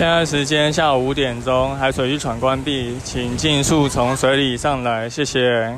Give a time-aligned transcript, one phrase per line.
[0.00, 5.76] 现在时间下午五点钟，海水浴场关闭，请尽速从水里上来，谢谢。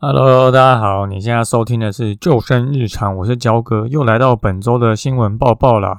[0.00, 5.96] Hello，大家好，你现在收听的是救生日常，我是焦哥，又来到本周的新闻报报啦。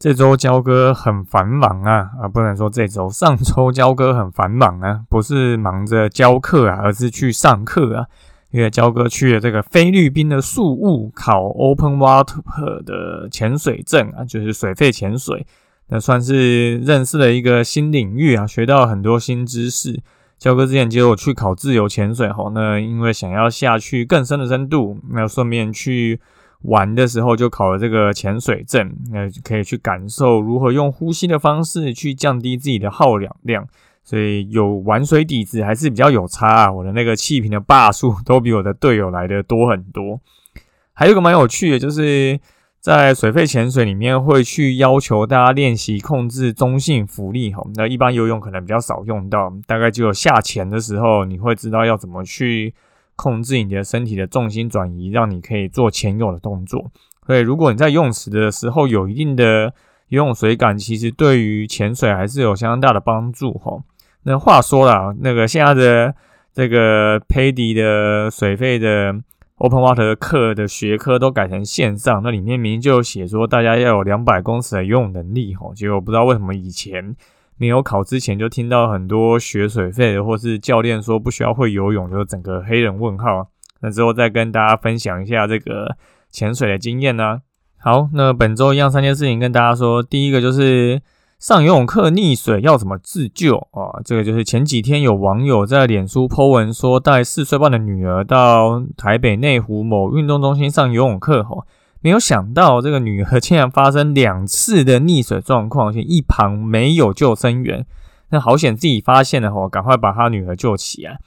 [0.00, 8.06] 这周焦哥很繁忙啊，啊，不能说这周，上周焦哥很繁忙啊，不是忙着教课啊，而是去上课啊。
[8.50, 15.46] 因为焦哥去了这个菲律宾的宿务考 Open Water 的潜水证啊，就是水肺潜水，
[15.88, 20.00] 那算是认识了一个新领域啊，学到很多新知识。
[20.38, 26.20] 焦哥之前接我去考自由潜水后，那因为想要下去更深的深度，那顺便去
[26.62, 33.66] 玩的时候就考了这个潜水证，那可以去感受如何用呼吸的方式去降低自己的耗氧量。
[34.08, 36.72] 所以有玩水底子还是比较有差啊！
[36.72, 40.18] 我的那个气瓶的把数都比我的队友来的多很多。
[40.96, 42.40] 还有一个蛮有趣的，就是
[42.80, 47.62] 在水肺潜水里面会去要求大家练习控制中性浮力哈。
[47.74, 52.72] 那一般游泳可能比较少用到，大概只有下潜的时候你会知道要怎么去
[53.14, 56.90] 控制你的身体的重心转移，让你可以做潜泳的动作。
[57.26, 59.74] 所以如果你在泳池的时候有一定的
[60.08, 63.78] 游泳水感，其实对于潜水还是有相当大的帮助哈。
[64.28, 66.14] 那话说了，那个现在的
[66.52, 69.14] 这个 PADI 的水费的
[69.56, 77.16] Open Water 的课的学科都改成线上，那里面明明就写说大家要有两百公尺的游泳能力吼，结果不知道为什么以前
[77.56, 83.48] 没有考之前就听到很多学水费的或是教练说不需要会游泳，就整个黑人问号。
[83.80, 85.96] 那之后再跟大家分享一下这个
[86.30, 87.40] 潜水的经验呢。
[87.78, 91.00] 好，那本周一样三件事情跟大家说，第一个就是。
[91.38, 94.02] 上游泳课溺水要怎么自救啊？
[94.04, 101.64] 这个就是前几天有网友在脸书 po 文说，带四岁半的女儿到台北内湖某运动中心上游泳课，吼，
[102.00, 107.86] 没有想到这个女儿竟然发生两次的溺水状况，且一旁没有救生员，
[108.30, 111.20] 那好险自己发现了，吼，赶快把她女儿救起来。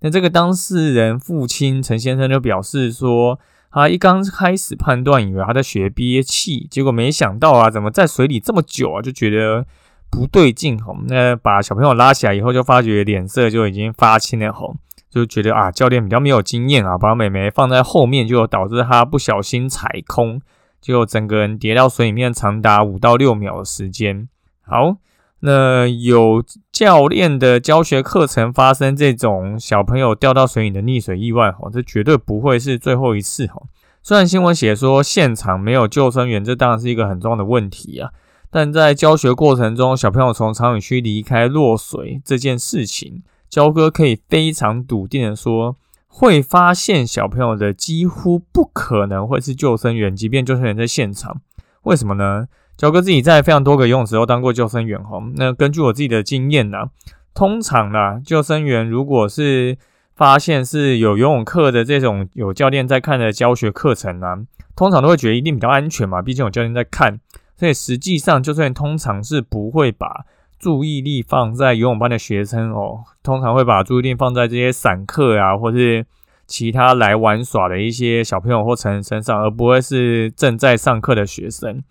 [0.00, 3.38] 那这个当事人父亲陈先生就表示说。
[3.74, 9.66] 他一刚开始判断，以为他在学憋气，结果没想到啊，怎么在水里这么久啊，就觉得
[10.08, 10.96] 不对劲吼。
[11.08, 14.76] 那把小朋友拉起来以后，就发觉脸色就已经发青了吼，
[15.10, 20.40] 就觉得啊，教练比较没有经验啊，把美眉放在后面，就导致他不小心踩空，
[20.80, 24.28] 就整个人跌到水里面，长达五到六秒的时间。
[24.62, 24.98] 好。
[25.46, 33.62] 那有教练的教学课程发生这种小朋友掉到水里的溺水意外，哈，这绝对不会是最后一次，哈。
[34.02, 38.10] 虽然新闻写说现场没有救生员，这当然是一个很重要的问题啊。
[38.50, 45.76] 但在教学过程中，小朋友从长泳区离开落水这件事情，焦哥可以非常笃定的说，
[46.06, 51.42] 会发现小朋友的几乎不可能会是救生员，即便救生员在现场，
[51.82, 52.46] 为什么呢？
[52.76, 56.90] 九哥自己在非常多个游泳池都当过救生员哈，那根据我自己的经验呢，
[57.32, 59.78] 通常呢，救生员如果是
[60.14, 64.38] 发现是有游泳课的这种有教练在看的教学课程呢，
[64.74, 67.20] 通常都会觉得一定比较安全嘛，毕竟有教练在看，
[67.56, 70.24] 所以实际上救生员通常是不会把
[70.58, 76.04] 注意力放在游泳班的学生哦，通常会把注意力放在这些散客啊，或是
[76.46, 81.82] 其他来玩耍的一些小朋友或成人身上，而不会是正在上课的学生。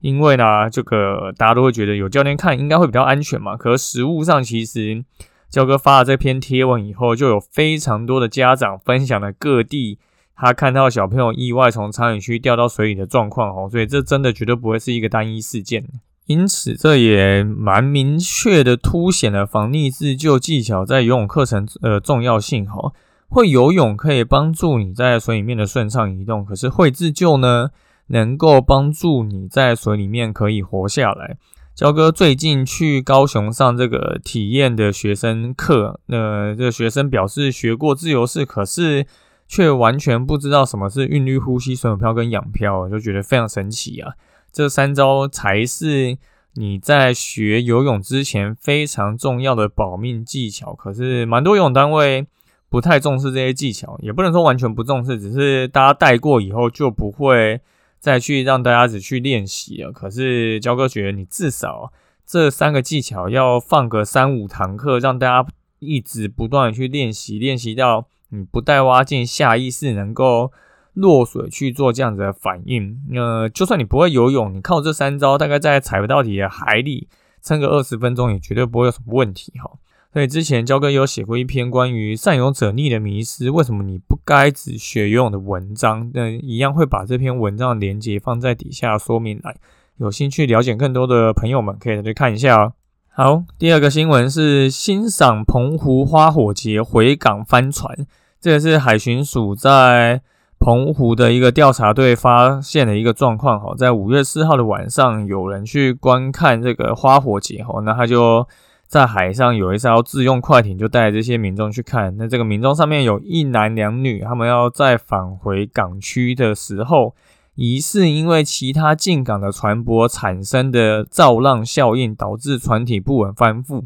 [0.00, 3.56] 因为呢，这个大家都会觉得有教练看应该会比较安全嘛。
[3.56, 5.04] 可实物上，其实
[5.48, 9.98] 焦哥发了这篇贴文以后，就有非常多的家长分享了各地
[10.34, 13.68] 他看到小朋友意外从长泳区掉到水里的状况哦。
[13.70, 15.84] 所以这真的绝对不会是一个单一事件。
[16.26, 22.92] 因此，这也蛮明确的凸显了防溺自救技巧在游泳课程呃重要性哈。
[23.28, 27.70] 会游泳可以帮助你在水里面的顺畅移动，可是会自救呢？
[28.10, 31.36] 能够帮助你在水里面可以活下来。
[31.74, 39.06] 焦哥最近去高雄上这个体验的学生课，那这个学生表示学过自由式，可是
[39.48, 44.12] 却完全不知道什么是韵律呼吸、水泳漂跟仰漂，就觉得非常神奇啊！
[44.52, 46.18] 这三招才是
[46.54, 50.74] 你在学游泳之前非常重要的保命技巧。
[50.74, 52.26] 可是蛮多游泳单位
[52.68, 57.60] 不太重视这些技巧，也不能说完全不重视，只是大家带过以后就不会
[58.00, 59.92] 再去让大家只去练习了。
[59.92, 61.92] 可是焦哥觉得你至少
[62.26, 65.48] 这三个技巧要放个三五堂课，让大家
[65.78, 70.50] 一直不断的去练习，练习到你不带挖镜，下意识能够
[70.94, 73.00] 落水去做这样子的反应。
[73.14, 77.08] 呃就算你不会游泳，你靠这三招，大概在踩不到底的海里
[77.42, 79.70] 撑个二十分钟，也绝对不会有什么问题哈。
[80.12, 86.10] 所以之前焦哥有写过一篇关于善游者逆的迷失，为什么你不该只学游泳的文章？
[86.12, 89.54] 那一样会把这篇文章的连接放在底下说明来，
[89.98, 92.72] 有兴趣了解更多的朋友们可以再去看一下哦。
[93.08, 97.96] 好，第二个新闻是欣赏澎湖花火节回港帆船，
[98.40, 100.22] 这个是海巡署在
[100.58, 103.60] 澎湖的一个调查队发现的一个状况。
[103.60, 108.48] 哈，在五月四号的晚上，有人去观看这个花火节，哈，那他就。
[108.90, 112.16] 在海上有一艘自用快艇，就带这些民众去看。
[112.16, 117.14] 那这个民众上面有一男两女，他们要在返回港区的时候，
[117.54, 123.84] 疑似因为其他进港的船舶产生的造浪效应，导致船体不稳翻覆。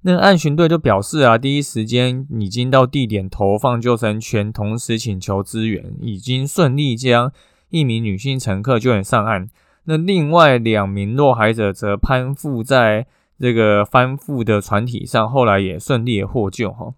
[0.00, 7.30] 那岸巡队就表示啊，第一时间已经到地点投放救生圈，同时请求支援，已经顺利将
[7.68, 9.50] 一名女性乘客救援上岸。
[9.84, 13.06] 那另外两名落海者则攀附在。
[13.40, 16.92] 这个翻覆的船体上，后来也顺利获救哈。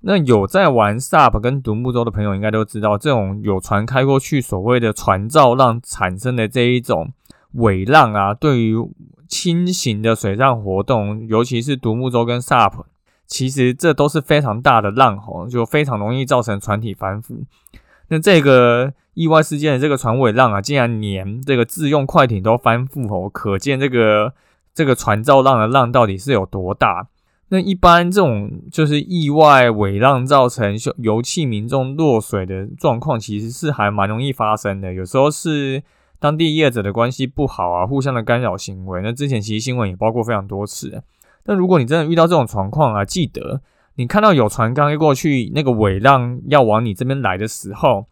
[0.00, 7.12] 那有在玩 SUP 跟独木舟的朋友，应该都知道，这种有船开过去，所谓的船造浪产生的这一种
[7.52, 8.74] 尾浪啊，对于
[9.28, 12.84] 轻型的水上活动，尤其是独木舟跟 SUP，
[13.26, 17.44] 其实这都是非常大的浪吼，就非常容易造成船体翻覆。
[18.08, 24.32] 那这个意外事件的这个船尾浪啊，竟然连这个自用快艇都翻覆哦，可见这个。
[24.74, 27.06] 这个船造浪的浪到底是有多大？
[27.48, 34.92] 那一般这种就是意外尾浪造成油气民众落水的状况，其实是还蛮容易发生的。
[34.92, 35.82] 有时候是
[36.18, 39.00] 当地业者的关系不好啊，互相的干扰行为。
[39.02, 41.02] 那之前其实新闻也包括非常多次。
[41.44, 43.60] 那如果你真的遇到这种状况啊，记得
[43.94, 48.06] 你看到有船刚一过去，那个尾浪要往你这边来的时候。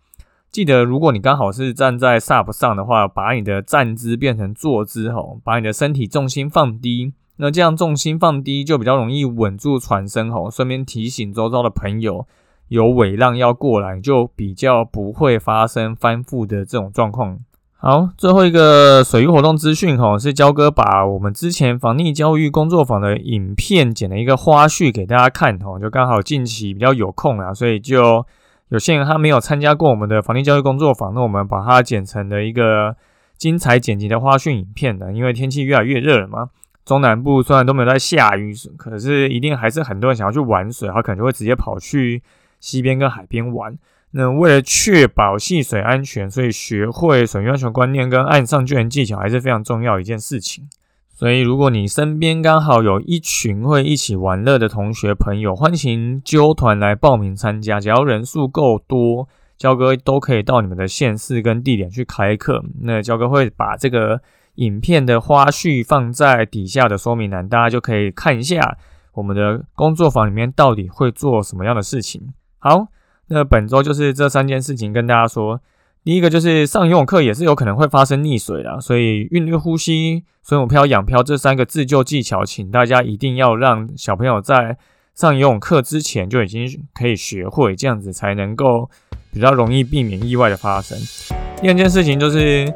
[0.52, 10.50] 记得，如果你刚好是站在 SUP 上的话，把你的站姿变成坐姿吼，把你的身体重心放低，那这样重心放低就比较容易稳住船身吼。
[10.50, 12.26] 顺便提醒周遭的朋友，
[12.68, 17.38] 有尾浪要过来，就比较不会发生翻覆的这种状况。
[17.78, 28.26] 好，最后一个水域活动资讯吼，是焦哥把我们之前防溺教育工作坊的影片剪了一个花絮给大家看吼，就刚好近期比较有空啊，所以就。
[28.72, 32.96] 有些人他没有参加过我们的防疫教育工作坊，那我们把它剪成了一个
[33.36, 35.12] 精彩剪辑的花絮影片的。
[35.12, 36.48] 因为天气越来越热了嘛，
[36.82, 42.22] 中南部虽然都没有在下雨，可是一定还是很多人想要去玩水，他可能就会直接跑去
[42.60, 43.76] 溪边跟海边玩。
[44.12, 50.66] 那为了确保戏水安全，所以学会水域安全观念跟岸上救援技巧还是非常重要一件事情。
[51.22, 57.78] 所以，如果你身边刚好有一群会一起玩乐的同学朋友，欢迎揪团来报名参加。
[57.78, 62.64] 只要人数够多，焦哥都可以到你们的县市跟地点去开课。
[62.80, 64.20] 那焦哥会把这个
[64.56, 68.76] 影片的花絮放在底下的说明栏，大家就可以看一下
[69.14, 72.34] 我们的工作坊里面到底会做什么样的事情。
[72.58, 72.88] 好，
[73.28, 75.60] 那本周就是这三件事情跟大家说。
[76.04, 84.76] 第一个就是上游泳课也是有可能会发生溺水的，所以韵律呼吸、水母漂、仰漂这三个自救技巧，请大家一定要让小朋友在
[85.14, 88.90] 上游泳课之前就已经可以学会，这样子才能够
[89.32, 90.98] 比较容易避免意外的发生。
[91.60, 92.66] 第二件事情就是，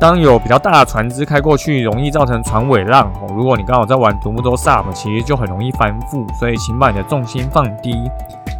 [0.00, 3.12] 当有比较大的船只开过去，容易造成船尾浪。
[3.28, 7.94] 如果你刚好在玩独木舟 SUP，其实就很容易翻覆，所以请把你的重心放低，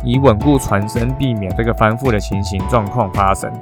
[0.04, 3.52] 以稳固船身，避免这个翻覆的情形状况发生。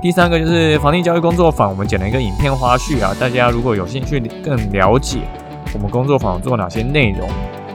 [0.00, 5.18] 第三个就是防疫教育工作坊，我们剪了一个影片花絮啊，大家如果有兴趣更了解
[5.74, 7.28] 我们工作坊做哪些内容，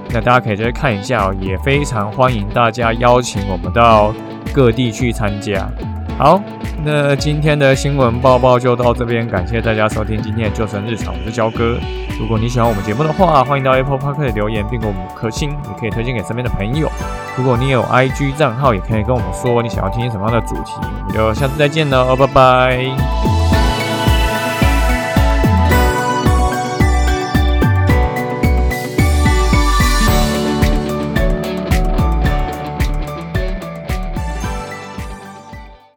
[0.10, 4.12] 那大家可以再看一下哦，也非常欢迎大家邀请我们到
[4.52, 5.70] 各地去参加。
[6.18, 6.42] 好，
[6.84, 11.78] 那今天的新闻报报就到这边，感谢大家收听今天的救生日常，我是焦哥。
[12.18, 16.90] 如果你喜欢我们节目的话，欢迎到 Apple Park 留言并给我们五颗星，也可以推荐给身边的朋友。
[17.36, 20.72] 如果你有 IG 账号，也可以跟我们说你想要听什么样的主题。
[20.78, 23.35] 我们就下次再见喽，拜拜。